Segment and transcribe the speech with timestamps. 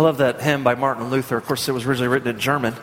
[0.00, 1.36] I love that hymn by Martin Luther.
[1.36, 2.74] Of course, it was originally written in German.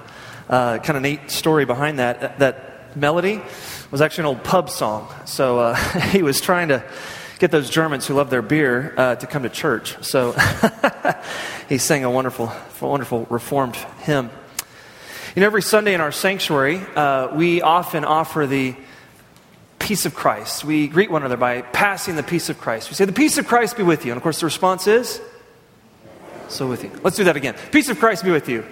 [0.47, 2.37] Uh, kind of neat story behind that.
[2.37, 3.41] That melody
[3.89, 5.11] was actually an old pub song.
[5.25, 5.75] So uh,
[6.11, 6.83] he was trying to
[7.39, 9.97] get those Germans who love their beer uh, to come to church.
[10.05, 10.35] So
[11.69, 14.29] he sang a wonderful, wonderful reformed hymn.
[15.35, 18.75] You know, every Sunday in our sanctuary, uh, we often offer the
[19.79, 20.63] peace of Christ.
[20.63, 22.91] We greet one another by passing the peace of Christ.
[22.91, 24.11] We say, The peace of Christ be with you.
[24.11, 25.19] And of course, the response is,
[26.49, 26.91] So with you.
[27.03, 27.55] Let's do that again.
[27.71, 28.65] Peace of Christ be with you.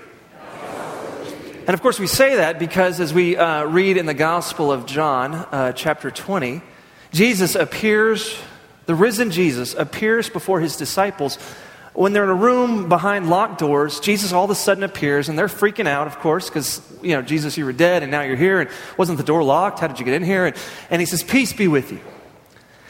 [1.68, 4.86] And of course, we say that because as we uh, read in the Gospel of
[4.86, 6.62] John, uh, chapter 20,
[7.12, 8.38] Jesus appears,
[8.86, 11.38] the risen Jesus appears before his disciples.
[11.94, 15.40] When they're in a room behind locked doors, Jesus all of a sudden appears, and
[15.40, 18.36] they're freaking out, of course, because, you know, Jesus, you were dead, and now you're
[18.36, 19.80] here, and wasn't the door locked?
[19.80, 20.46] How did you get in here?
[20.46, 20.56] And,
[20.92, 22.00] and he says, Peace be with you.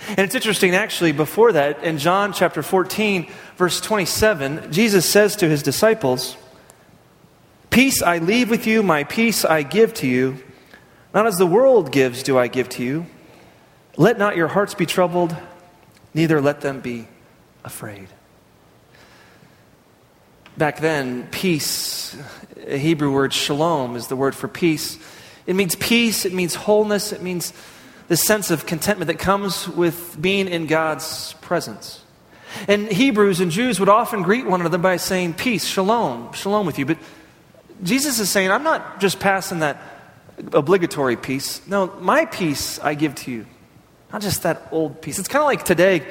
[0.10, 5.50] And it's interesting, actually, before that, in John chapter 14, verse 27, Jesus says to
[5.50, 6.38] his disciples,
[7.70, 10.38] Peace I leave with you, my peace I give to you.
[11.14, 13.06] Not as the world gives, do I give to you.
[13.98, 15.36] Let not your hearts be troubled,
[16.14, 17.08] neither let them be
[17.64, 18.08] afraid.
[20.58, 22.16] Back then, peace,
[22.66, 24.98] a Hebrew word shalom, is the word for peace.
[25.46, 27.52] It means peace, it means wholeness, it means
[28.08, 32.02] the sense of contentment that comes with being in God's presence.
[32.68, 36.80] And Hebrews and Jews would often greet one another by saying, Peace, shalom, shalom with
[36.80, 36.86] you.
[36.86, 36.98] But
[37.84, 39.82] Jesus is saying, I'm not just passing that
[40.54, 41.66] obligatory peace.
[41.68, 43.46] No, my peace I give to you.
[44.14, 45.20] Not just that old peace.
[45.20, 46.08] It's kind of like today,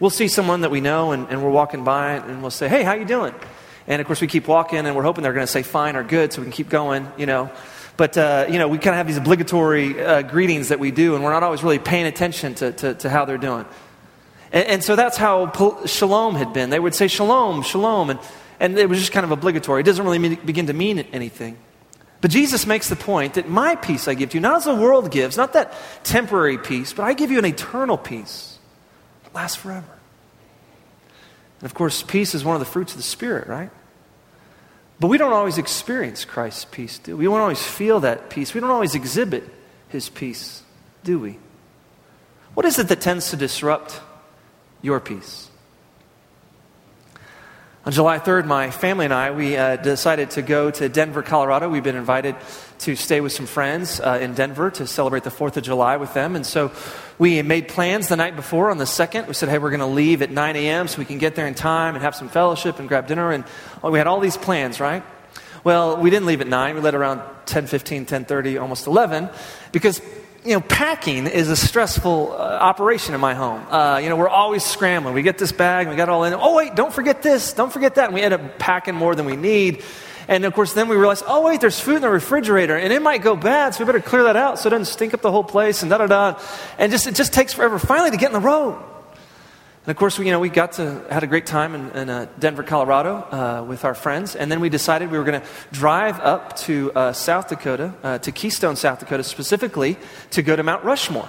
[0.00, 2.82] we'll see someone that we know and, and we're walking by and we'll say, hey,
[2.82, 3.34] how you doing?
[3.86, 6.02] And of course, we keep walking and we're hoping they're going to say fine or
[6.02, 7.50] good so we can keep going, you know.
[7.96, 11.14] But, uh, you know, we kind of have these obligatory uh, greetings that we do
[11.14, 13.66] and we're not always really paying attention to, to, to how they're doing.
[14.52, 15.52] And, and, so that's how
[15.86, 16.70] shalom had been.
[16.70, 18.10] They would say shalom, shalom.
[18.10, 18.18] And
[18.60, 19.80] and it was just kind of obligatory.
[19.80, 21.58] It doesn't really begin to mean anything.
[22.20, 24.74] But Jesus makes the point that my peace I give to you, not as the
[24.74, 28.58] world gives, not that temporary peace, but I give you an eternal peace
[29.24, 29.98] that lasts forever.
[31.60, 33.70] And of course, peace is one of the fruits of the Spirit, right?
[35.04, 37.28] But we don't always experience Christ's peace, do we?
[37.28, 38.54] We don't always feel that peace.
[38.54, 39.44] We don't always exhibit
[39.88, 40.62] his peace,
[41.02, 41.38] do we?
[42.54, 44.00] What is it that tends to disrupt
[44.80, 45.50] your peace?
[47.84, 51.68] On July 3rd, my family and I, we uh, decided to go to Denver, Colorado.
[51.68, 52.34] We've been invited
[52.78, 56.14] to stay with some friends uh, in Denver to celebrate the 4th of July with
[56.14, 56.34] them.
[56.34, 56.72] And so
[57.18, 59.28] we made plans the night before on the 2nd.
[59.28, 60.88] We said, hey, we're going to leave at 9 a.m.
[60.88, 63.30] so we can get there in time and have some fellowship and grab dinner.
[63.30, 63.44] And
[63.82, 65.04] we had all these plans, right?
[65.62, 66.74] Well, we didn't leave at 9.
[66.74, 69.30] We left around 10, 15, 10, 30, almost 11
[69.72, 70.00] because
[70.44, 73.66] you know, packing is a stressful uh, operation in my home.
[73.70, 75.14] Uh, you know, we're always scrambling.
[75.14, 76.34] We get this bag, we got it all in.
[76.34, 78.06] Oh, wait, don't forget this, don't forget that.
[78.06, 79.82] And we end up packing more than we need.
[80.28, 83.02] And of course, then we realize, oh, wait, there's food in the refrigerator, and it
[83.02, 85.30] might go bad, so we better clear that out so it doesn't stink up the
[85.30, 86.40] whole place, and da da da.
[86.78, 88.82] And just, it just takes forever finally to get in the road.
[89.86, 92.08] And of course, we, you know, we got to, had a great time in, in
[92.08, 94.34] uh, Denver, Colorado uh, with our friends.
[94.34, 98.18] And then we decided we were going to drive up to uh, South Dakota, uh,
[98.20, 99.98] to Keystone, South Dakota specifically,
[100.30, 101.28] to go to Mount Rushmore.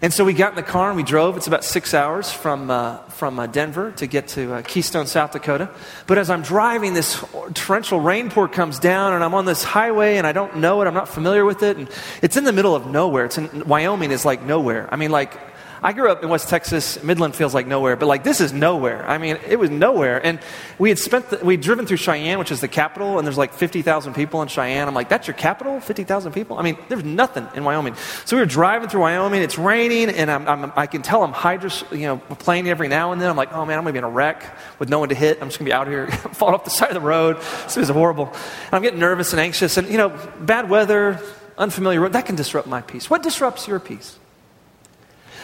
[0.00, 1.36] And so we got in the car and we drove.
[1.36, 5.32] It's about six hours from, uh, from uh, Denver to get to uh, Keystone, South
[5.32, 5.70] Dakota.
[6.06, 10.26] But as I'm driving, this torrential rainpour comes down and I'm on this highway and
[10.26, 10.86] I don't know it.
[10.86, 11.76] I'm not familiar with it.
[11.76, 11.90] And
[12.22, 13.24] it's in the middle of nowhere.
[13.24, 14.88] It's in Wyoming is like nowhere.
[14.92, 15.36] I mean, like
[15.82, 17.02] I grew up in West Texas.
[17.02, 19.08] Midland feels like nowhere, but like this is nowhere.
[19.08, 20.24] I mean, it was nowhere.
[20.24, 20.40] And
[20.78, 23.52] we had spent, the, we'd driven through Cheyenne, which is the capital, and there's like
[23.52, 24.88] 50,000 people in Cheyenne.
[24.88, 25.80] I'm like, that's your capital?
[25.80, 26.58] 50,000 people?
[26.58, 27.94] I mean, there's nothing in Wyoming.
[28.24, 29.42] So we were driving through Wyoming.
[29.42, 33.12] It's raining, and I'm, I'm, i can tell I'm hydros, you know, playing every now
[33.12, 33.30] and then.
[33.30, 34.44] I'm like, oh man, I'm going to be in a wreck
[34.78, 35.38] with no one to hit.
[35.40, 37.36] I'm just going to be out here, fall off the side of the road.
[37.64, 38.26] This is horrible.
[38.26, 39.76] And I'm getting nervous and anxious.
[39.76, 40.08] And, you know,
[40.40, 41.20] bad weather,
[41.56, 43.08] unfamiliar road, that can disrupt my peace.
[43.08, 44.18] What disrupts your peace?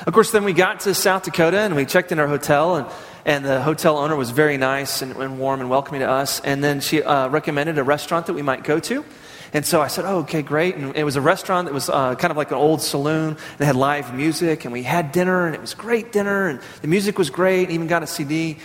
[0.07, 2.87] Of course, then we got to South Dakota and we checked in our hotel, and,
[3.25, 6.41] and the hotel owner was very nice and, and warm and welcoming to us.
[6.41, 9.05] And then she uh, recommended a restaurant that we might go to.
[9.55, 10.75] And so I said, oh, okay, great.
[10.75, 13.37] And it was a restaurant that was uh, kind of like an old saloon.
[13.59, 16.89] It had live music, and we had dinner, and it was great dinner, and the
[16.89, 18.59] music was great, and even got a CD.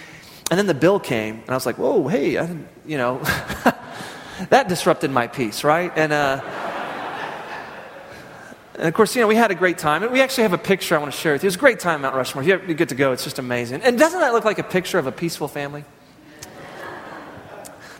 [0.49, 3.19] And then the bill came, and I was like, whoa, hey, I didn't, you know,
[4.49, 5.91] that disrupted my peace, right?
[5.95, 6.68] And, uh,
[8.79, 10.03] and of course, you know, we had a great time.
[10.03, 11.47] And we actually have a picture I want to share with you.
[11.47, 12.43] It was a great time Mount Rushmore.
[12.43, 13.81] You get to go, it's just amazing.
[13.81, 15.83] And doesn't that look like a picture of a peaceful family?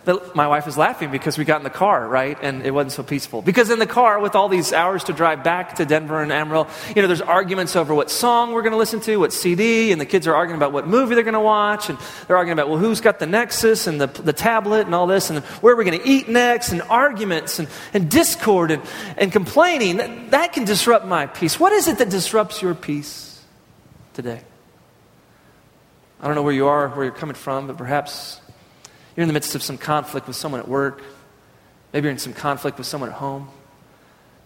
[0.04, 2.38] That my wife is laughing because we got in the car, right?
[2.40, 3.42] And it wasn't so peaceful.
[3.42, 6.68] Because in the car, with all these hours to drive back to Denver and Amarillo,
[6.94, 10.00] you know, there's arguments over what song we're going to listen to, what CD, and
[10.00, 12.68] the kids are arguing about what movie they're going to watch, and they're arguing about,
[12.68, 15.76] well, who's got the Nexus and the, the tablet and all this, and where are
[15.76, 18.82] we going to eat next, and arguments and, and discord and,
[19.16, 19.98] and complaining.
[19.98, 21.60] That, that can disrupt my peace.
[21.60, 23.42] What is it that disrupts your peace
[24.14, 24.42] today?
[26.22, 28.40] I don't know where you are, where you're coming from, but perhaps
[29.20, 31.02] you're in the midst of some conflict with someone at work.
[31.92, 33.50] Maybe you're in some conflict with someone at home.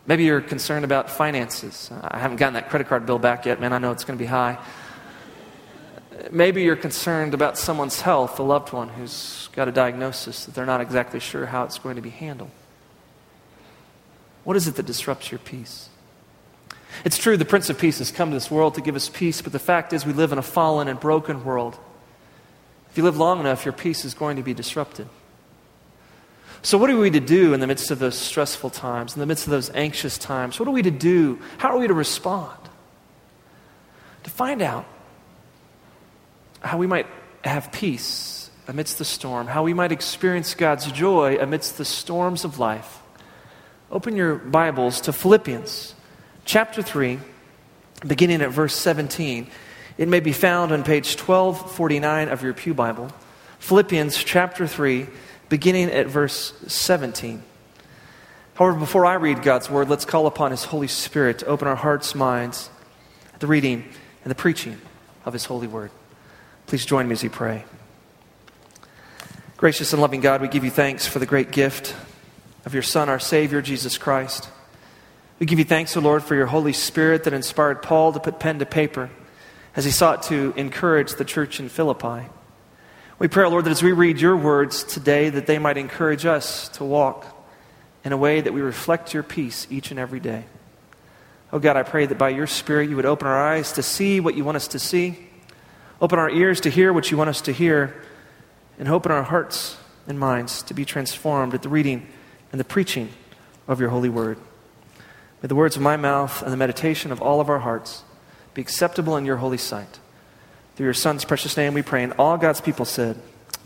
[0.05, 1.93] Maybe you're concerned about finances.
[2.03, 3.73] I haven't gotten that credit card bill back yet, man.
[3.73, 4.59] I know it's going to be high.
[6.33, 10.67] Maybe you're concerned about someone's health, a loved one who's got a diagnosis that they're
[10.67, 12.51] not exactly sure how it's going to be handled.
[14.43, 15.89] What is it that disrupts your peace?
[17.05, 19.41] It's true, the Prince of Peace has come to this world to give us peace,
[19.41, 21.79] but the fact is, we live in a fallen and broken world.
[22.95, 25.09] If you live long enough, your peace is going to be disrupted.
[26.63, 29.27] So, what are we to do in the midst of those stressful times, in the
[29.27, 30.61] midst of those anxious times?
[30.61, 31.41] What are we to do?
[31.59, 32.57] How are we to respond?
[34.23, 34.87] To find out
[36.61, 37.09] how we might
[37.43, 42.61] have peace amidst the storm, how we might experience God's joy amidst the storms of
[42.61, 43.03] life.
[43.91, 45.97] Open your Bibles to Philippians
[46.45, 47.19] chapter 3,
[48.07, 49.49] beginning at verse 17.
[49.97, 53.11] It may be found on page 1249 of your Pew Bible.
[53.61, 55.07] Philippians chapter 3,
[55.49, 57.45] beginning at verse 17.
[58.55, 61.77] However, before I read God's word, let's call upon His Holy Spirit to open our
[61.77, 62.71] hearts, minds,
[63.39, 63.85] the reading
[64.25, 64.81] and the preaching
[65.25, 65.93] of His holy word.
[66.67, 67.65] Please join me as we pray.
[69.57, 71.95] Gracious and loving God, we give you thanks for the great gift
[72.65, 74.49] of your Son, our Savior, Jesus Christ.
[75.39, 78.41] We give you thanks, O Lord, for your Holy Spirit that inspired Paul to put
[78.41, 79.09] pen to paper
[79.77, 82.29] as he sought to encourage the church in Philippi.
[83.19, 86.69] We pray, Lord, that as we read your words today, that they might encourage us
[86.71, 87.27] to walk
[88.05, 90.45] in a way that we reflect your peace each and every day.
[91.53, 94.21] Oh God, I pray that by your Spirit you would open our eyes to see
[94.21, 95.19] what you want us to see,
[96.01, 98.03] open our ears to hear what you want us to hear,
[98.79, 102.07] and open our hearts and minds to be transformed at the reading
[102.51, 103.09] and the preaching
[103.69, 104.39] of your holy word.
[105.43, 108.03] May the words of my mouth and the meditation of all of our hearts
[108.55, 109.99] be acceptable in your holy sight.
[110.77, 112.03] Through your Son's precious name we pray.
[112.03, 113.21] And all God's people said,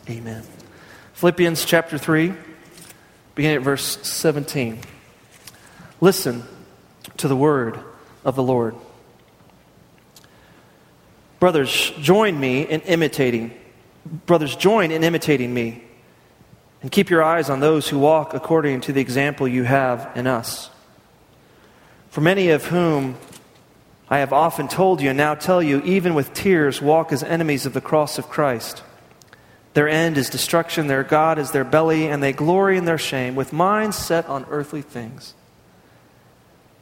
[0.09, 0.43] Amen.
[1.15, 2.33] Philippians chapter 3,
[3.35, 4.81] beginning at verse 17.
[6.01, 6.45] Listen
[7.19, 7.79] to the word
[8.25, 8.75] of the Lord.
[11.41, 13.53] Brothers, join me in imitating.
[14.27, 15.85] Brothers, join in imitating me.
[16.83, 20.27] And keep your eyes on those who walk according to the example you have in
[20.27, 20.71] us.
[22.11, 23.17] For many of whom
[24.11, 27.67] I have often told you and now tell you, even with tears, walk as enemies
[27.67, 28.83] of the cross of Christ.
[29.75, 33.35] Their end is destruction, their God is their belly, and they glory in their shame,
[33.35, 35.35] with minds set on earthly things.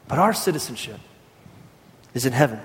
[0.08, 1.00] But our citizenship
[2.14, 2.60] is in heaven.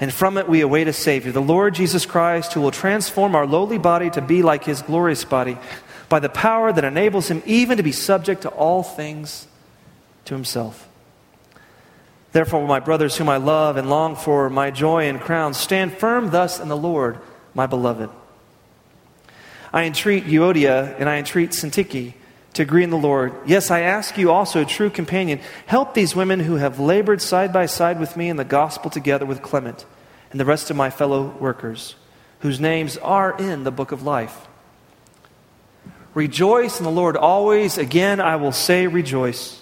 [0.00, 3.46] And from it we await a Savior, the Lord Jesus Christ, who will transform our
[3.46, 5.58] lowly body to be like his glorious body
[6.08, 9.46] by the power that enables him even to be subject to all things
[10.24, 10.88] to himself.
[12.32, 16.30] Therefore, my brothers, whom I love and long for, my joy and crown, stand firm
[16.30, 17.18] thus in the Lord,
[17.54, 18.10] my beloved.
[19.72, 22.14] I entreat Euodia and I entreat Syntyche
[22.54, 23.34] to agree in the Lord.
[23.46, 27.52] Yes, I ask you also, a true companion, help these women who have labored side
[27.52, 29.86] by side with me in the gospel together with Clement
[30.30, 31.94] and the rest of my fellow workers,
[32.40, 34.46] whose names are in the book of life.
[36.14, 37.78] Rejoice in the Lord always.
[37.78, 39.61] Again, I will say, rejoice.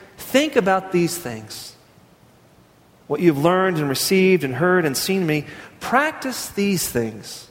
[0.21, 1.75] Think about these things.
[3.07, 5.45] What you've learned and received and heard and seen me,
[5.81, 7.49] practice these things,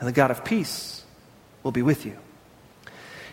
[0.00, 1.04] and the God of peace
[1.62, 2.16] will be with you.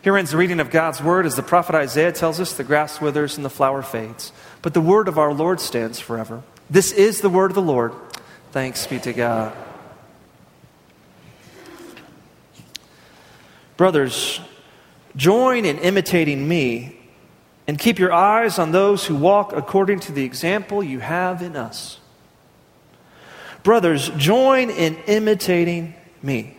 [0.03, 3.01] Here ends the reading of God's word as the prophet Isaiah tells us the grass
[3.01, 4.31] withers and the flower fades,
[4.61, 6.43] but the word of our Lord stands forever.
[6.69, 7.93] This is the word of the Lord.
[8.51, 9.55] Thanks be to God.
[13.77, 14.39] Brothers,
[15.15, 17.00] join in imitating me
[17.67, 21.55] and keep your eyes on those who walk according to the example you have in
[21.55, 21.99] us.
[23.63, 26.57] Brothers, join in imitating me.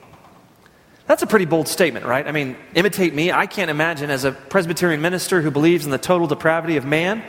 [1.07, 2.27] That's a pretty bold statement, right?
[2.27, 3.33] I mean, imitate me.
[3.33, 7.25] I can't imagine as a Presbyterian minister who believes in the total depravity of man,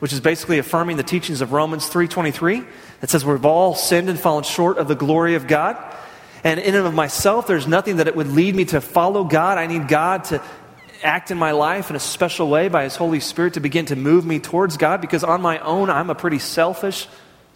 [0.00, 2.64] which is basically affirming the teachings of Romans 3:23
[3.00, 5.76] that says we've all sinned and fallen short of the glory of God.
[6.44, 9.58] And in and of myself, there's nothing that it would lead me to follow God.
[9.58, 10.42] I need God to
[11.02, 13.96] act in my life in a special way by His Holy Spirit to begin to
[13.96, 17.08] move me towards God because on my own, I'm a pretty selfish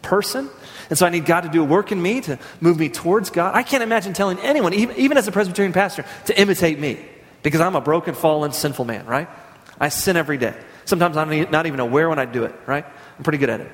[0.03, 0.49] person.
[0.89, 3.31] And so I need God to do a work in me to move me towards
[3.31, 3.55] God.
[3.55, 6.99] I can't imagine telling anyone, even, even as a Presbyterian pastor, to imitate me
[7.43, 9.29] because I'm a broken, fallen, sinful man, right?
[9.81, 10.55] I sin every day.
[10.85, 12.85] Sometimes I'm not even aware when I do it, right?
[13.19, 13.71] I'm pretty good at it.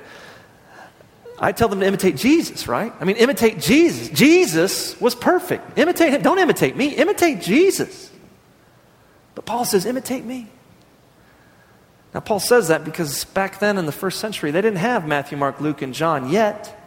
[1.39, 2.93] I tell them to imitate Jesus, right?
[3.01, 4.09] I mean, imitate Jesus.
[4.11, 5.77] Jesus was perfect.
[5.77, 6.23] Imitate him.
[6.23, 8.11] Don't imitate me, imitate Jesus.
[9.43, 10.49] But Paul says, imitate me.
[12.15, 15.37] Now, Paul says that because back then in the first century, they didn't have Matthew,
[15.37, 16.79] Mark, Luke, and John yet,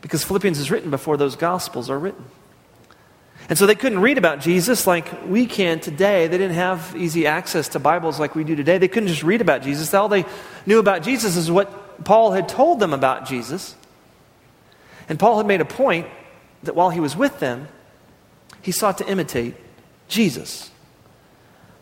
[0.00, 2.24] because Philippians is written before those Gospels are written.
[3.48, 6.26] And so they couldn't read about Jesus like we can today.
[6.26, 8.78] They didn't have easy access to Bibles like we do today.
[8.78, 9.94] They couldn't just read about Jesus.
[9.94, 10.24] All they
[10.64, 13.76] knew about Jesus is what Paul had told them about Jesus.
[15.08, 16.08] And Paul had made a point
[16.64, 17.68] that while he was with them,
[18.62, 19.54] he sought to imitate
[20.08, 20.70] Jesus.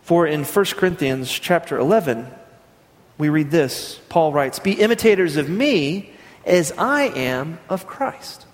[0.04, 2.28] For in 1 Corinthians chapter 11,
[3.16, 3.98] we read this.
[4.10, 6.10] Paul writes, Be imitators of me
[6.44, 8.46] as I am of Christ.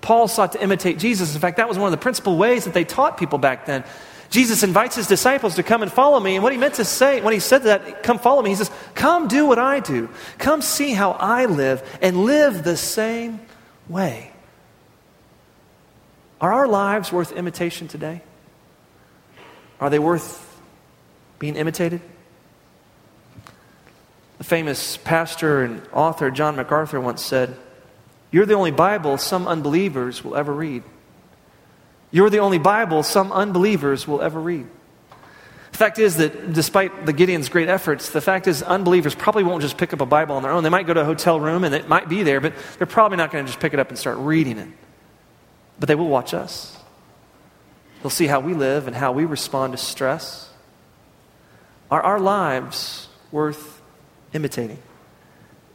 [0.00, 1.34] Paul sought to imitate Jesus.
[1.34, 3.84] In fact, that was one of the principal ways that they taught people back then.
[4.30, 6.34] Jesus invites his disciples to come and follow me.
[6.34, 8.70] And what he meant to say, when he said that, come follow me, he says,
[8.94, 10.08] Come do what I do.
[10.38, 13.40] Come see how I live and live the same
[13.88, 14.32] way.
[16.40, 18.22] Are our lives worth imitation today?
[19.78, 20.43] Are they worth
[21.44, 22.00] being imitated?
[24.38, 27.54] The famous pastor and author John MacArthur once said,
[28.30, 30.84] You're the only Bible some unbelievers will ever read.
[32.10, 34.66] You're the only Bible some unbelievers will ever read.
[35.72, 39.60] The fact is that despite the Gideon's great efforts, the fact is unbelievers probably won't
[39.60, 40.62] just pick up a Bible on their own.
[40.62, 43.18] They might go to a hotel room and it might be there, but they're probably
[43.18, 44.68] not going to just pick it up and start reading it.
[45.78, 46.74] But they will watch us.
[48.00, 50.48] They'll see how we live and how we respond to stress,
[51.94, 53.80] are our lives worth
[54.32, 54.78] imitating?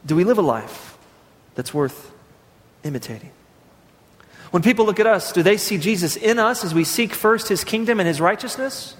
[0.04, 0.98] Do we live a life
[1.54, 2.12] that's worth
[2.84, 3.30] imitating?
[4.50, 7.48] When people look at us, do they see Jesus in us as we seek first
[7.48, 8.96] his kingdom and his righteousness?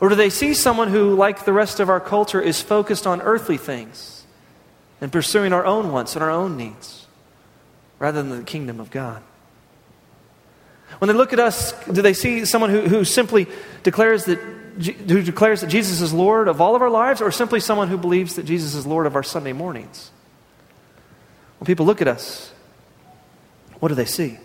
[0.00, 3.20] Or do they see someone who, like the rest of our culture, is focused on
[3.22, 4.24] earthly things
[5.00, 7.06] and pursuing our own wants and our own needs
[7.98, 9.24] rather than the kingdom of God?
[11.00, 13.48] When they look at us, do they see someone who, who simply
[13.82, 14.38] declares that
[14.76, 17.96] who declares that Jesus is Lord of all of our lives, or simply someone who
[17.96, 20.10] believes that Jesus is Lord of our Sunday mornings?
[21.58, 22.52] When people look at us,
[23.80, 24.38] what do they see?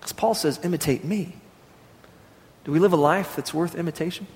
[0.00, 1.36] Because Paul says, imitate me.
[2.64, 4.26] Do we live a life that's worth imitation?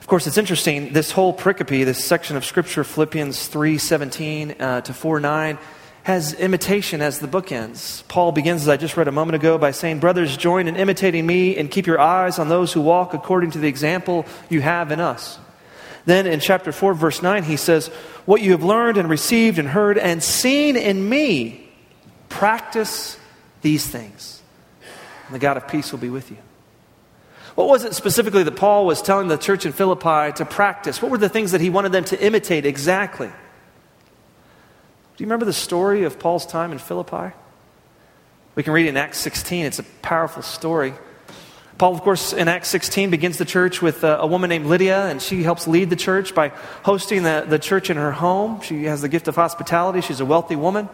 [0.00, 4.80] Of course, it's interesting, this whole pericope, this section of Scripture, Philippians 3 17 uh,
[4.80, 5.58] to 4 9,
[6.08, 8.02] has imitation as the bookends.
[8.08, 11.26] Paul begins, as I just read a moment ago, by saying, Brothers, join in imitating
[11.26, 14.90] me and keep your eyes on those who walk according to the example you have
[14.90, 15.38] in us.
[16.06, 17.88] Then in chapter 4, verse 9, he says,
[18.24, 21.68] What you have learned and received and heard and seen in me,
[22.30, 23.18] practice
[23.60, 24.40] these things.
[25.26, 26.38] And the God of peace will be with you.
[27.54, 31.02] What was it specifically that Paul was telling the church in Philippi to practice?
[31.02, 33.30] What were the things that he wanted them to imitate exactly?
[35.18, 37.34] Do you remember the story of Paul's time in Philippi?
[38.54, 39.66] We can read it in Acts 16.
[39.66, 40.94] It's a powerful story.
[41.76, 44.66] Paul, of course, in Acts 16 begins the church with a, uh, a, woman named
[44.66, 46.50] Lydia, and she helps lead the church by
[46.84, 48.60] hosting the, the church in her home.
[48.60, 50.02] She has the gift of hospitality.
[50.02, 50.88] She's a wealthy woman.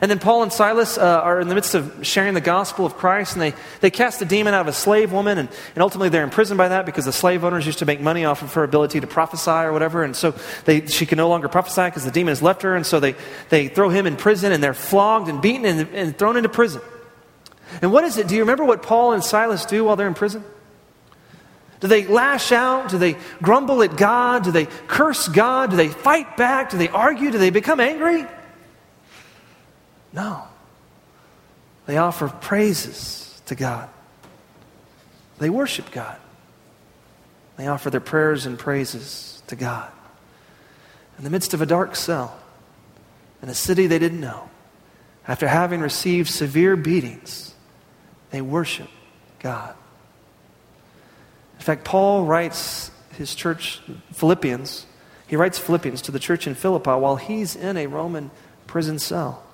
[0.00, 2.96] And then Paul and Silas uh, are in the midst of sharing the gospel of
[2.96, 6.08] Christ, and they, they cast a demon out of a slave woman, and, and ultimately
[6.08, 8.64] they're imprisoned by that because the slave owners used to make money off of her
[8.64, 10.02] ability to prophesy or whatever.
[10.02, 10.34] And so
[10.64, 13.14] they, she can no longer prophesy because the demon has left her, and so they,
[13.50, 16.80] they throw him in prison, and they're flogged and beaten and, and thrown into prison.
[17.82, 18.28] And what is it?
[18.28, 20.44] Do you remember what Paul and Silas do while they're in prison?
[21.80, 22.90] Do they lash out?
[22.90, 24.44] Do they grumble at God?
[24.44, 25.70] Do they curse God?
[25.70, 26.70] Do they fight back?
[26.70, 27.30] Do they argue?
[27.30, 28.24] Do they become angry?
[30.12, 30.44] No.
[31.86, 33.88] They offer praises to God.
[35.38, 36.18] They worship God.
[37.56, 39.90] They offer their prayers and praises to God.
[41.18, 42.38] In the midst of a dark cell,
[43.42, 44.48] in a city they didn't know,
[45.26, 47.54] after having received severe beatings,
[48.30, 48.88] they worship
[49.40, 49.74] God.
[51.58, 53.80] In fact, Paul writes his church,
[54.12, 54.86] Philippians,
[55.26, 58.30] he writes Philippians to the church in Philippi while he's in a Roman
[58.66, 59.44] prison cell.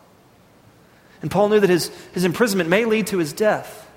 [1.23, 3.89] And Paul knew that his, his imprisonment may lead to his death.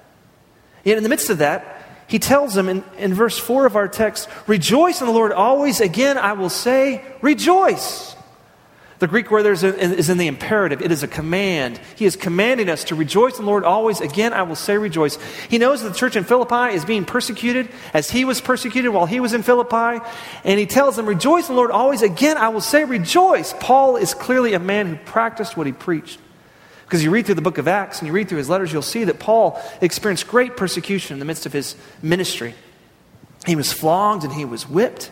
[0.84, 3.88] Yet in the midst of that, he tells them in, in verse 4 of our
[3.88, 5.80] text, Rejoice in the Lord always.
[5.80, 8.16] Again, I will say, Rejoice.
[9.02, 10.80] The Greek word there is is in the imperative.
[10.84, 11.82] It is a command.
[11.96, 14.00] He is commanding us to rejoice in the Lord always.
[14.00, 15.18] Again, I will say rejoice.
[15.50, 19.08] He knows that the church in Philippi is being persecuted as he was persecuted while
[19.08, 20.06] he was in Philippi.
[20.44, 22.04] And he tells them, Rejoice in the Lord always.
[22.04, 23.56] Again, I will say rejoice.
[23.60, 26.20] Paul is clearly a man who practiced what he preached.
[26.92, 28.82] Because you read through the book of Acts and you read through his letters, you'll
[28.82, 32.54] see that Paul experienced great persecution in the midst of his ministry.
[33.46, 35.10] He was flogged and he was whipped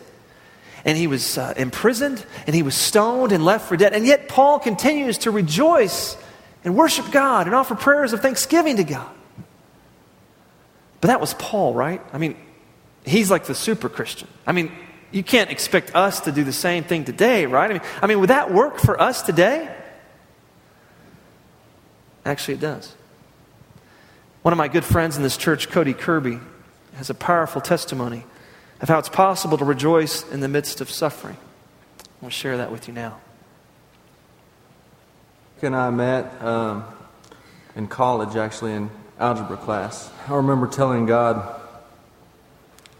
[0.83, 3.93] and he was uh, imprisoned and he was stoned and left for dead.
[3.93, 6.17] And yet, Paul continues to rejoice
[6.65, 9.09] and worship God and offer prayers of thanksgiving to God.
[11.00, 12.01] But that was Paul, right?
[12.12, 12.36] I mean,
[13.05, 14.27] he's like the super Christian.
[14.45, 14.69] I mean,
[15.12, 17.69] you can't expect us to do the same thing today, right?
[17.69, 19.74] I mean, I mean would that work for us today?
[22.29, 22.93] Actually, it does.
[24.43, 26.38] One of my good friends in this church, Cody Kirby,
[26.93, 28.24] has a powerful testimony
[28.81, 31.38] of how it's possible to rejoice in the midst of suffering.
[32.00, 33.17] I want to share that with you now.
[35.63, 36.86] and I met um,
[37.75, 40.12] in college, actually, in algebra class.
[40.27, 41.59] I remember telling God,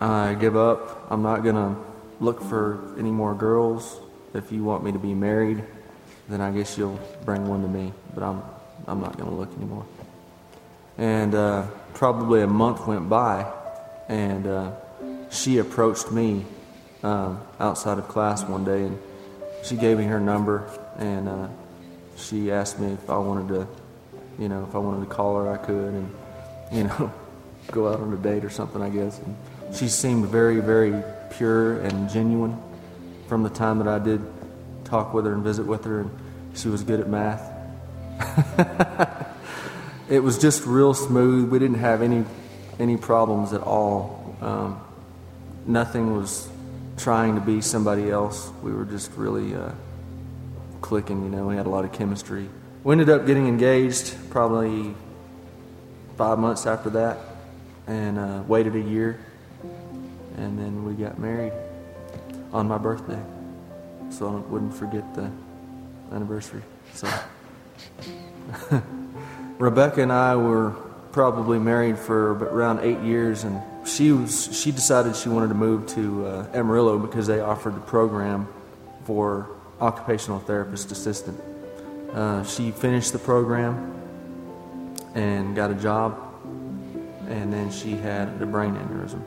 [0.01, 1.05] I give up.
[1.12, 1.79] I'm not going to
[2.19, 3.95] look for any more girls.
[4.33, 5.63] If you want me to be married,
[6.27, 7.93] then I guess you'll bring one to me.
[8.15, 8.41] But I'm
[8.88, 9.86] I'm not going to look anymore.
[10.98, 13.51] And uh, probably a month went by,
[14.07, 14.71] and uh,
[15.29, 16.45] she approached me
[17.03, 19.00] um, outside of class one day, and
[19.63, 21.48] she gave me her number, and uh,
[22.17, 23.67] she asked me if I wanted to,
[24.38, 26.15] you know, if I wanted to call her, I could, and
[26.71, 27.12] you know,
[27.71, 29.19] go out on a date or something, I guess.
[29.19, 29.36] And
[29.75, 32.62] she seemed very, very pure and genuine
[33.27, 34.21] from the time that I did
[34.86, 36.12] talk with her and visit with her, and
[36.55, 37.49] she was good at math.
[40.09, 41.49] it was just real smooth.
[41.49, 42.25] We didn't have any
[42.79, 44.35] any problems at all.
[44.41, 44.81] Um,
[45.65, 46.47] nothing was
[46.97, 48.51] trying to be somebody else.
[48.63, 49.71] We were just really uh,
[50.81, 51.23] clicking.
[51.23, 52.49] You know, we had a lot of chemistry.
[52.83, 54.95] We ended up getting engaged probably
[56.17, 57.17] five months after that,
[57.88, 59.19] and uh, waited a year,
[60.38, 61.53] and then we got married
[62.53, 63.21] on my birthday,
[64.10, 65.29] so I wouldn't forget the
[66.12, 66.62] anniversary.
[66.93, 67.08] So.
[69.58, 70.72] Rebecca and I were
[71.12, 75.88] probably married for around eight years, and she was she decided she wanted to move
[75.88, 78.48] to uh, Amarillo because they offered the program
[79.06, 79.50] for
[79.82, 81.39] occupational therapist assistant.
[82.13, 83.96] Uh, she finished the program
[85.15, 86.18] and got a job,
[87.28, 89.22] and then she had a brain aneurysm.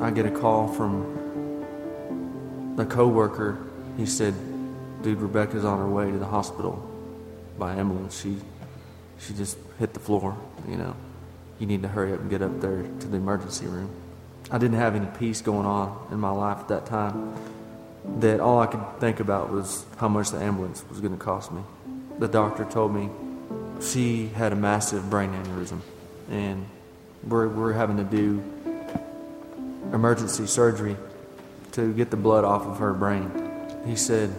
[0.00, 1.18] I get a call from
[2.78, 3.58] a coworker.
[3.96, 4.34] He said,
[5.02, 6.91] "Dude, Rebecca's on her way to the hospital."
[7.58, 8.20] By ambulance.
[8.20, 8.36] She
[9.18, 10.36] she just hit the floor.
[10.68, 10.96] You know,
[11.58, 13.90] you need to hurry up and get up there to the emergency room.
[14.50, 17.34] I didn't have any peace going on in my life at that time.
[18.18, 21.52] That all I could think about was how much the ambulance was going to cost
[21.52, 21.62] me.
[22.18, 23.10] The doctor told me
[23.80, 25.80] she had a massive brain aneurysm,
[26.30, 26.66] and
[27.26, 28.42] we're we're having to do
[29.92, 30.96] emergency surgery
[31.72, 33.30] to get the blood off of her brain.
[33.86, 34.34] He said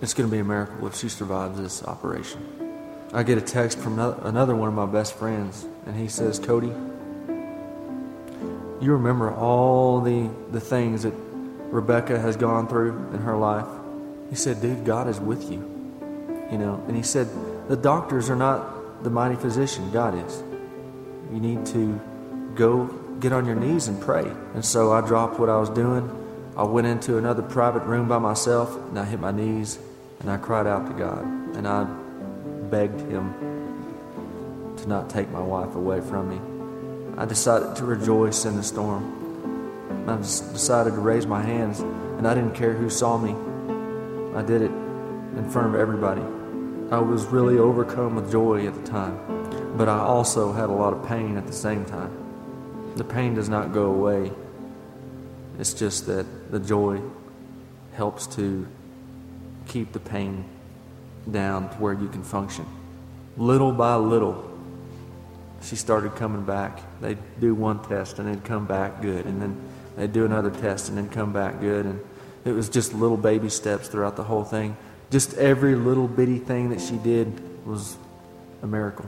[0.00, 2.66] it's going to be a miracle if she survives this operation.
[3.12, 6.72] I get a text from another one of my best friends, and he says, Cody,
[8.80, 11.14] you remember all the, the things that
[11.70, 13.66] Rebecca has gone through in her life?
[14.28, 15.60] He said, dude, God is with you.
[16.50, 17.28] You know, and he said,
[17.68, 20.42] the doctors are not the mighty physician, God is.
[21.32, 21.98] You need to
[22.54, 22.86] go
[23.20, 24.30] get on your knees and pray.
[24.54, 26.10] And so I dropped what I was doing.
[26.56, 29.78] I went into another private room by myself and I hit my knees
[30.20, 31.24] and I cried out to God
[31.56, 31.84] and I
[32.70, 36.40] begged Him to not take my wife away from me.
[37.18, 40.04] I decided to rejoice in the storm.
[40.08, 43.34] I decided to raise my hands and I didn't care who saw me.
[44.36, 46.22] I did it in front of everybody.
[46.90, 50.92] I was really overcome with joy at the time, but I also had a lot
[50.92, 52.94] of pain at the same time.
[52.96, 54.30] The pain does not go away.
[55.58, 57.00] It's just that the joy
[57.94, 58.68] helps to
[59.66, 60.44] keep the pain
[61.30, 62.66] down to where you can function.
[63.36, 64.50] Little by little,
[65.62, 66.80] she started coming back.
[67.00, 69.60] They'd do one test and they'd come back good, and then
[69.96, 71.86] they'd do another test and then come back good.
[71.86, 72.00] And
[72.44, 74.76] it was just little baby steps throughout the whole thing.
[75.10, 77.96] Just every little bitty thing that she did was
[78.62, 79.06] a miracle.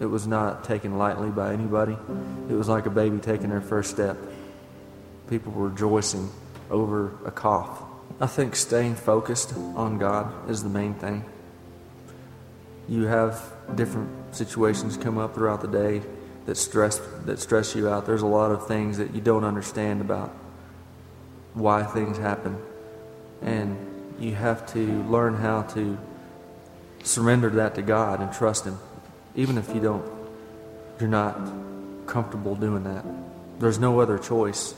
[0.00, 1.96] It was not taken lightly by anybody.
[2.48, 4.16] It was like a baby taking their first step.
[5.28, 6.30] People were rejoicing
[6.70, 7.87] over a cough
[8.20, 11.24] I think staying focused on God is the main thing.
[12.88, 16.00] you have different situations come up throughout the day
[16.46, 18.06] that stress that stress you out.
[18.06, 20.34] There's a lot of things that you don't understand about
[21.52, 22.56] why things happen.
[23.42, 23.76] And
[24.18, 25.98] you have to learn how to
[27.02, 28.78] surrender that to God and trust him.
[29.36, 30.04] Even if you don't
[30.98, 31.38] you're not
[32.06, 33.04] comfortable doing that.
[33.60, 34.74] There's no other choice.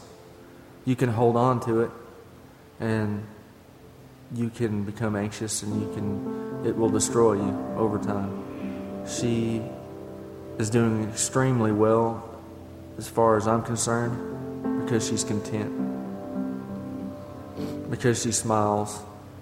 [0.84, 1.90] You can hold on to it
[2.80, 3.26] and
[4.34, 9.06] you can become anxious and you can it will destroy you over time.
[9.06, 9.62] She
[10.58, 12.38] is doing extremely well
[12.98, 15.72] as far as I'm concerned because she's content.
[17.90, 19.00] Because she smiles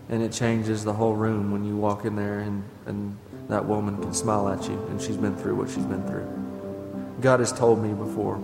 [0.09, 4.01] and it changes the whole room when you walk in there and, and that woman
[4.01, 6.27] can smile at you and she's been through what she's been through.
[7.21, 8.37] God has told me before.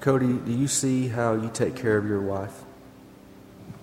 [0.00, 2.62] Cody, do you see how you take care of your wife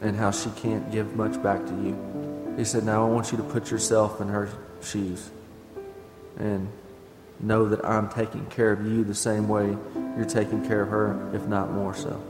[0.02, 2.54] and how she can't give much back to you?
[2.58, 4.50] He said, Now I want you to put yourself in her
[4.82, 5.30] shoes
[6.38, 6.70] and
[7.40, 9.76] know that I'm taking care of you the same way
[10.16, 12.22] you're taking care of her, if not more so.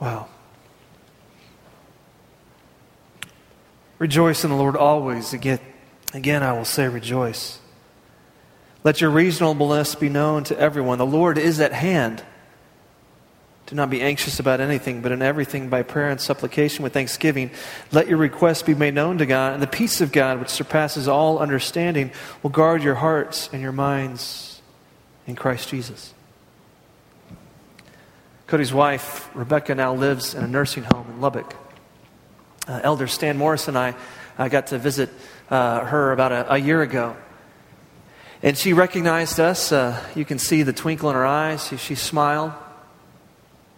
[0.00, 0.28] Wow.
[3.98, 5.32] Rejoice in the Lord always.
[5.32, 5.60] Again,
[6.12, 7.58] again, I will say rejoice.
[8.84, 10.98] Let your reasonableness be known to everyone.
[10.98, 12.22] The Lord is at hand.
[13.66, 17.50] Do not be anxious about anything, but in everything by prayer and supplication with thanksgiving,
[17.92, 21.08] let your requests be made known to God, and the peace of God, which surpasses
[21.08, 22.10] all understanding,
[22.42, 24.60] will guard your hearts and your minds
[25.26, 26.12] in Christ Jesus.
[28.46, 31.56] Cody's wife, Rebecca, now lives in a nursing home in Lubbock.
[32.68, 33.94] Uh, Elder Stan Morris and I,
[34.36, 35.08] I got to visit
[35.48, 37.16] uh, her about a, a, year ago.
[38.44, 39.72] And she recognized us.
[39.72, 41.66] Uh, you can see the twinkle in her eyes.
[41.66, 42.52] She, she smiled.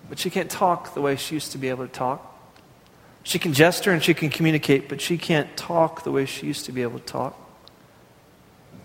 [0.09, 2.37] But she can't talk the way she used to be able to talk.
[3.23, 6.65] She can gesture and she can communicate, but she can't talk the way she used
[6.65, 7.39] to be able to talk.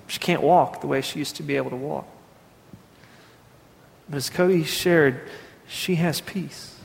[0.06, 2.08] She can't walk the way she used to be able to walk.
[4.08, 5.28] But as Cody shared,
[5.67, 6.76] she has peace.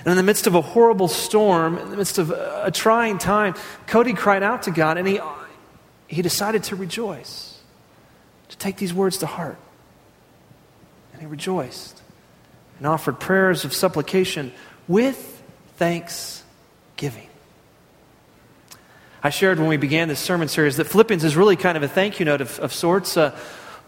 [0.00, 3.54] And in the midst of a horrible storm, in the midst of a trying time,
[3.86, 5.18] Cody cried out to God and he,
[6.08, 7.58] he decided to rejoice,
[8.48, 9.58] to take these words to heart.
[11.12, 12.02] And he rejoiced
[12.78, 14.52] and offered prayers of supplication
[14.88, 15.42] with
[15.76, 17.28] thanksgiving.
[19.22, 21.88] I shared when we began this sermon series that Philippians is really kind of a
[21.88, 23.16] thank you note of, of sorts.
[23.16, 23.36] Uh,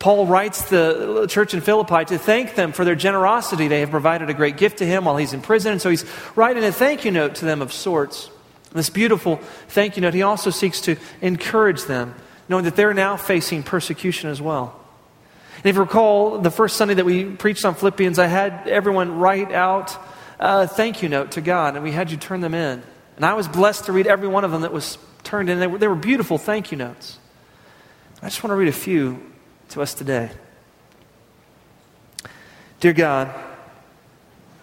[0.01, 3.69] Paul writes the church in Philippi to thank them for their generosity.
[3.69, 6.05] They have provided a great gift to him while he's in prison, and so he's
[6.35, 8.31] writing a thank you note to them of sorts.
[8.73, 9.37] This beautiful
[9.69, 12.15] thank you note, he also seeks to encourage them,
[12.49, 14.79] knowing that they're now facing persecution as well.
[15.57, 19.19] And if you recall, the first Sunday that we preached on Philippians, I had everyone
[19.19, 19.97] write out
[20.39, 22.83] a thank you note to God, and we had you turn them in.
[23.17, 25.59] And I was blessed to read every one of them that was turned in.
[25.59, 27.19] They were, they were beautiful thank you notes.
[28.23, 29.21] I just want to read a few
[29.71, 30.31] to us today.
[32.79, 33.35] Dear God,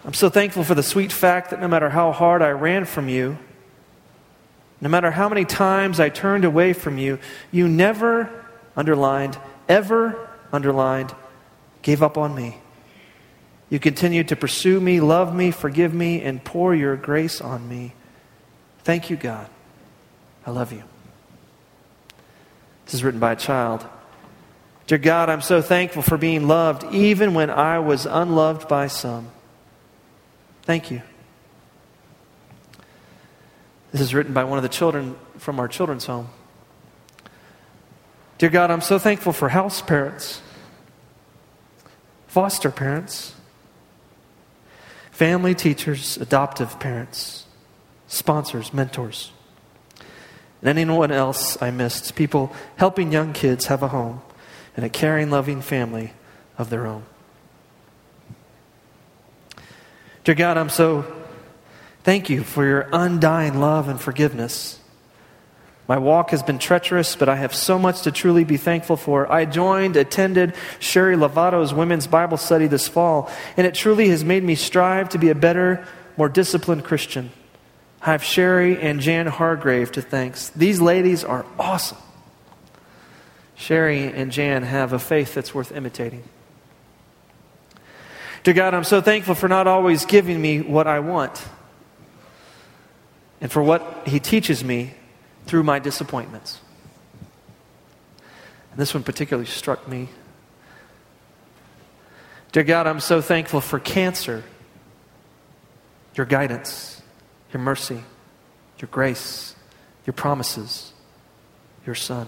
[0.04, 3.10] I'm so thankful for the sweet fact that no matter how hard I ran from
[3.10, 3.38] you,
[4.80, 7.20] no matter how many times I turned away from you,
[7.52, 8.30] you never,
[8.76, 9.38] underlined,
[9.68, 11.14] ever underlined,
[11.82, 12.58] gave up on me.
[13.70, 17.94] You continued to pursue me, love me, forgive me, and pour your grace on me.
[18.84, 19.50] Thank you, God.
[20.46, 20.84] I love you.
[22.86, 23.86] This is written by a child.
[24.86, 29.30] Dear God, I'm so thankful for being loved even when I was unloved by some.
[30.62, 31.02] Thank you.
[33.98, 36.30] This is written by one of the children from our children's home.
[38.38, 40.40] Dear God, I'm so thankful for house parents,
[42.28, 43.34] foster parents,
[45.10, 47.48] family teachers, adoptive parents,
[48.08, 49.32] sponsors, mentors,
[50.62, 52.14] and anyone else I missed.
[52.16, 54.22] People helping young kids have a home
[54.76, 56.14] and a caring, loving family
[56.60, 57.02] of their own.
[60.24, 61.17] Dear God, I'm so
[62.08, 64.80] thank you for your undying love and forgiveness.
[65.90, 69.30] My walk has been treacherous, but I have so much to truly be thankful for.
[69.30, 74.42] I joined, attended Sherry Lovato's women's Bible study this fall, and it truly has made
[74.42, 77.30] me strive to be a better, more disciplined Christian.
[78.02, 80.48] I have Sherry and Jan Hargrave to thanks.
[80.52, 81.98] These ladies are awesome.
[83.56, 86.24] Sherry and Jan have a faith that's worth imitating.
[88.46, 91.46] To God, I'm so thankful for not always giving me what I want
[93.42, 94.94] and for what He teaches me
[95.46, 96.60] through my disappointments.
[98.72, 100.10] And this one particularly struck me.
[102.52, 104.44] Dear God, I'm so thankful for cancer,
[106.16, 107.02] your guidance,
[107.54, 108.04] your mercy,
[108.80, 109.56] your grace,
[110.06, 110.94] your promises,
[111.86, 112.28] your Son.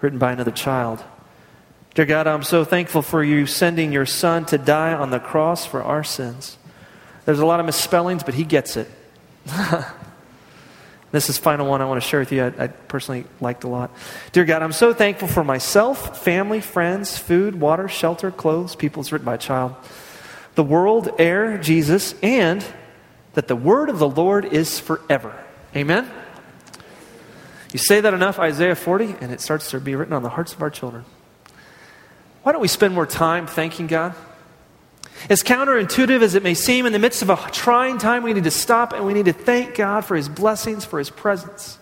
[0.00, 1.02] Written by another child.
[1.94, 5.64] Dear God, I'm so thankful for you sending your Son to die on the cross
[5.64, 6.58] for our sins.
[7.26, 8.88] There's a lot of misspellings, but he gets it.
[11.10, 12.44] this is final one I want to share with you.
[12.44, 13.90] I, I, personally liked a lot.
[14.30, 19.00] Dear God, I'm so thankful for myself, family, friends, food, water, shelter, clothes, people.
[19.00, 19.74] It's written by a child.
[20.54, 22.64] The world, air, Jesus, and
[23.34, 25.36] that the word of the Lord is forever.
[25.74, 26.08] Amen?
[27.72, 30.54] You say that enough, Isaiah 40, and it starts to be written on the hearts
[30.54, 31.04] of our children.
[32.44, 34.14] Why don't we spend more time thanking God?
[35.28, 38.44] As counterintuitive as it may seem, in the midst of a trying time, we need
[38.44, 41.78] to stop and we need to thank God for His blessings, for His presence.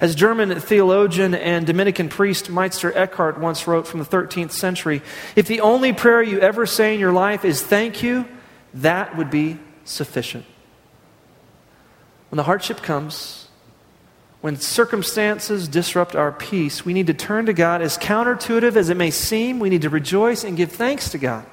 [0.00, 5.02] As German theologian and Dominican priest Meister Eckhart once wrote from the 13th century,
[5.36, 8.26] if the only prayer you ever say in your life is thank you,
[8.74, 10.44] that would be sufficient.
[12.30, 13.48] When the hardship comes,
[14.40, 17.80] when circumstances disrupt our peace, we need to turn to God.
[17.80, 21.46] As counterintuitive as it may seem, we need to rejoice and give thanks to God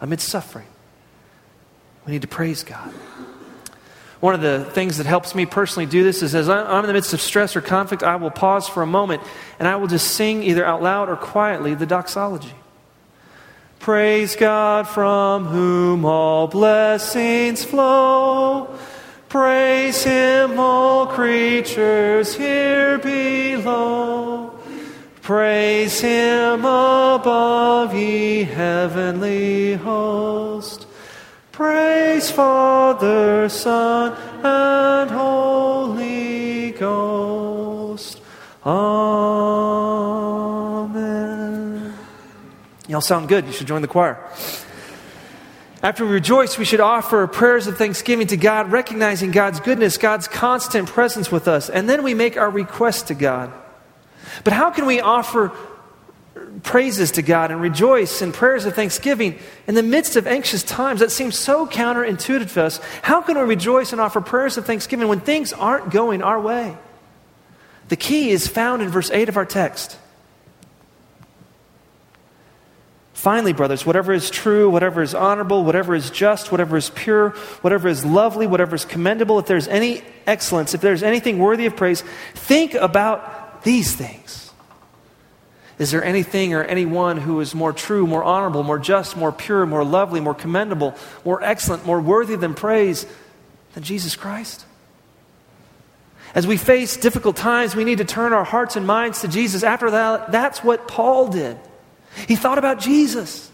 [0.00, 0.66] amidst suffering.
[2.06, 2.92] We need to praise God.
[4.20, 6.92] One of the things that helps me personally do this is as I'm in the
[6.92, 9.22] midst of stress or conflict, I will pause for a moment
[9.58, 12.52] and I will just sing either out loud or quietly the doxology.
[13.78, 18.78] Praise God from whom all blessings flow.
[19.30, 24.59] Praise Him, all creatures here below.
[25.30, 30.88] Praise him above, ye heavenly host.
[31.52, 38.20] Praise Father, Son, and Holy Ghost.
[38.66, 39.14] Amen.
[42.88, 43.46] Y'all sound good.
[43.46, 44.18] You should join the choir.
[45.80, 50.26] After we rejoice, we should offer prayers of thanksgiving to God, recognizing God's goodness, God's
[50.26, 53.52] constant presence with us, and then we make our request to God.
[54.44, 55.52] But how can we offer
[56.62, 61.00] praises to God and rejoice in prayers of thanksgiving in the midst of anxious times
[61.00, 62.78] that seems so counterintuitive to us?
[63.02, 66.76] How can we rejoice and offer prayers of thanksgiving when things aren't going our way?
[67.88, 69.98] The key is found in verse 8 of our text.
[73.12, 77.30] Finally, brothers, whatever is true, whatever is honorable, whatever is just, whatever is pure,
[77.60, 81.76] whatever is lovely, whatever is commendable, if there's any excellence, if there's anything worthy of
[81.76, 82.02] praise,
[82.34, 84.52] think about these things.
[85.78, 89.64] Is there anything or anyone who is more true, more honorable, more just, more pure,
[89.64, 90.94] more lovely, more commendable,
[91.24, 93.06] more excellent, more worthy than praise
[93.72, 94.66] than Jesus Christ?
[96.34, 99.62] As we face difficult times, we need to turn our hearts and minds to Jesus.
[99.62, 101.58] After that, that's what Paul did.
[102.28, 103.49] He thought about Jesus.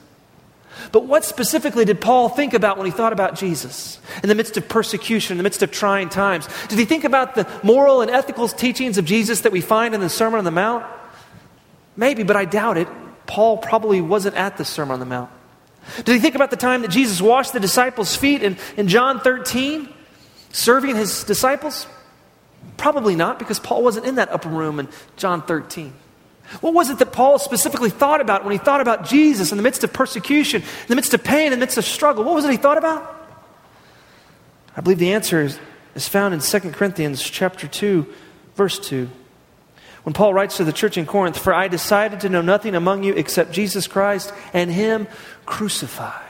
[0.92, 4.56] But what specifically did Paul think about when he thought about Jesus in the midst
[4.56, 6.48] of persecution, in the midst of trying times?
[6.68, 10.00] Did he think about the moral and ethical teachings of Jesus that we find in
[10.00, 10.84] the Sermon on the Mount?
[11.96, 12.88] Maybe, but I doubt it.
[13.26, 15.30] Paul probably wasn't at the Sermon on the Mount.
[16.04, 19.20] Did he think about the time that Jesus washed the disciples' feet in, in John
[19.20, 19.88] 13,
[20.52, 21.86] serving his disciples?
[22.76, 25.92] Probably not, because Paul wasn't in that upper room in John 13.
[26.60, 29.62] What was it that Paul specifically thought about when he thought about Jesus in the
[29.62, 32.24] midst of persecution, in the midst of pain, in the midst of struggle?
[32.24, 33.14] What was it he thought about?
[34.76, 35.58] I believe the answer is,
[35.94, 38.06] is found in 2 Corinthians chapter 2,
[38.54, 39.08] verse 2.
[40.04, 43.02] When Paul writes to the church in Corinth, For I decided to know nothing among
[43.02, 45.08] you except Jesus Christ and Him
[45.46, 46.25] crucified.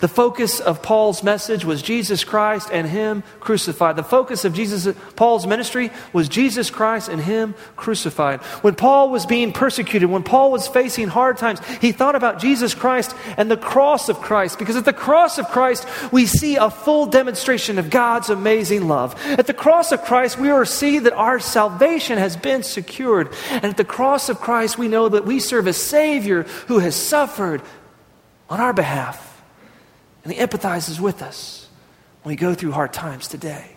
[0.00, 3.96] The focus of Paul's message was Jesus Christ and Him crucified.
[3.96, 8.40] The focus of Jesus, Paul's ministry was Jesus Christ and Him crucified.
[8.62, 12.74] When Paul was being persecuted, when Paul was facing hard times, he thought about Jesus
[12.74, 14.60] Christ and the cross of Christ.
[14.60, 19.20] Because at the cross of Christ, we see a full demonstration of God's amazing love.
[19.26, 23.32] At the cross of Christ, we see that our salvation has been secured.
[23.50, 26.94] And at the cross of Christ, we know that we serve a Savior who has
[26.94, 27.62] suffered
[28.48, 29.27] on our behalf
[30.28, 31.66] and He empathizes with us
[32.22, 33.70] when we go through hard times today.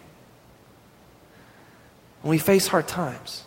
[2.21, 3.45] When we face hard times,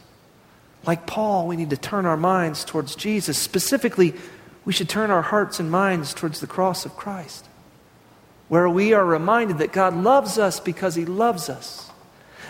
[0.87, 3.37] like Paul, we need to turn our minds towards Jesus.
[3.37, 4.15] Specifically,
[4.65, 7.47] we should turn our hearts and minds towards the cross of Christ,
[8.49, 11.91] where we are reminded that God loves us because He loves us.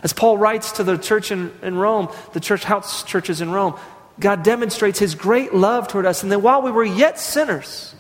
[0.05, 3.77] As Paul writes to the church in, in Rome, the church house churches in Rome,
[4.21, 7.93] God demonstrates His great love toward us, and that while we were yet sinners,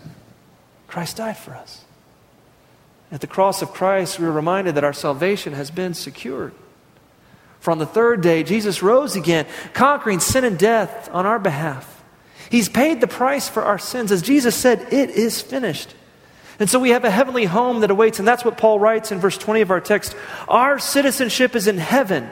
[0.86, 1.83] Christ died for us.
[3.12, 6.52] At the cross of Christ, we are reminded that our salvation has been secured.
[7.60, 12.02] For on the third day, Jesus rose again, conquering sin and death on our behalf.
[12.50, 14.12] He's paid the price for our sins.
[14.12, 15.94] As Jesus said, it is finished.
[16.58, 19.18] And so we have a heavenly home that awaits, and that's what Paul writes in
[19.18, 20.14] verse 20 of our text.
[20.46, 22.30] Our citizenship is in heaven.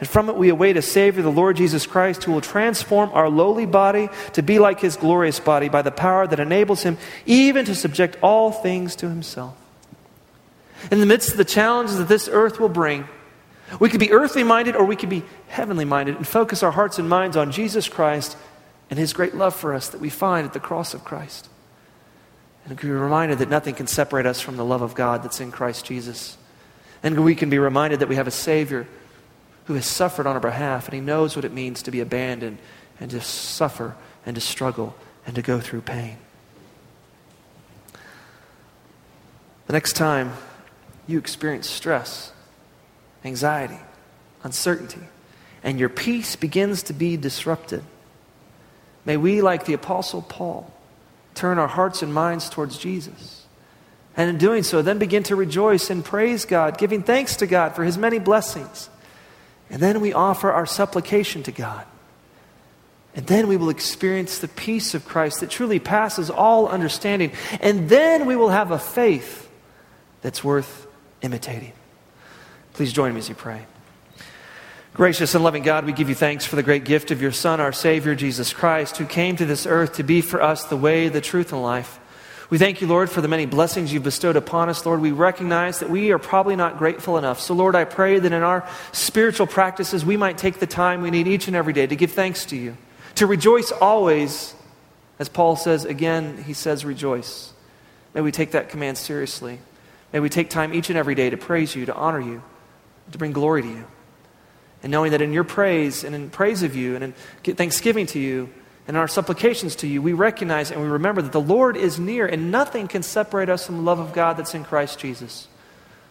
[0.00, 3.28] And from it we await a Savior, the Lord Jesus Christ, who will transform our
[3.28, 7.66] lowly body to be like his glorious body by the power that enables him even
[7.66, 9.54] to subject all things to himself.
[10.90, 13.06] In the midst of the challenges that this earth will bring,
[13.78, 16.98] we could be earthly minded or we could be heavenly minded and focus our hearts
[16.98, 18.38] and minds on Jesus Christ
[18.88, 21.48] and his great love for us that we find at the cross of Christ.
[22.64, 25.22] And we can be reminded that nothing can separate us from the love of God
[25.22, 26.38] that's in Christ Jesus.
[27.02, 28.88] And we can be reminded that we have a Savior
[29.70, 32.58] who has suffered on our behalf, and he knows what it means to be abandoned
[32.98, 33.94] and to suffer
[34.26, 36.16] and to struggle and to go through pain.
[39.68, 40.32] The next time
[41.06, 42.32] you experience stress,
[43.24, 43.78] anxiety,
[44.42, 45.02] uncertainty,
[45.62, 47.84] and your peace begins to be disrupted,
[49.04, 50.68] may we, like the Apostle Paul,
[51.36, 53.46] turn our hearts and minds towards Jesus.
[54.16, 57.76] And in doing so, then begin to rejoice and praise God, giving thanks to God
[57.76, 58.90] for his many blessings.
[59.70, 61.86] And then we offer our supplication to God.
[63.14, 67.32] And then we will experience the peace of Christ that truly passes all understanding.
[67.60, 69.48] And then we will have a faith
[70.22, 70.86] that's worth
[71.22, 71.72] imitating.
[72.72, 73.66] Please join me as you pray.
[74.92, 77.60] Gracious and loving God, we give you thanks for the great gift of your Son,
[77.60, 81.08] our Savior, Jesus Christ, who came to this earth to be for us the way,
[81.08, 81.99] the truth, and life.
[82.50, 84.84] We thank you, Lord, for the many blessings you've bestowed upon us.
[84.84, 87.40] Lord, we recognize that we are probably not grateful enough.
[87.40, 91.12] So, Lord, I pray that in our spiritual practices, we might take the time we
[91.12, 92.76] need each and every day to give thanks to you,
[93.14, 94.52] to rejoice always.
[95.20, 97.52] As Paul says again, he says, rejoice.
[98.14, 99.60] May we take that command seriously.
[100.12, 102.42] May we take time each and every day to praise you, to honor you,
[103.12, 103.84] to bring glory to you.
[104.82, 108.18] And knowing that in your praise and in praise of you and in thanksgiving to
[108.18, 108.50] you,
[108.90, 112.26] and our supplications to you, we recognize and we remember that the Lord is near
[112.26, 115.46] and nothing can separate us from the love of God that's in Christ Jesus.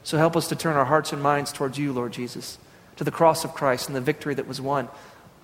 [0.03, 2.57] So help us to turn our hearts and minds towards you, Lord Jesus,
[2.95, 4.87] to the cross of Christ and the victory that was won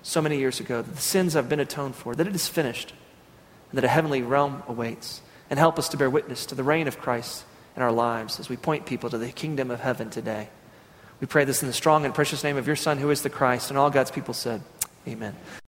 [0.02, 2.94] so many years ago, that the sins have been atoned for, that it is finished,
[3.70, 5.20] and that a heavenly realm awaits.
[5.50, 7.44] And help us to bear witness to the reign of Christ
[7.76, 10.48] in our lives as we point people to the kingdom of heaven today.
[11.20, 13.28] We pray this in the strong and precious name of your Son, who is the
[13.28, 14.62] Christ, and all God's people said,
[15.06, 15.36] Amen.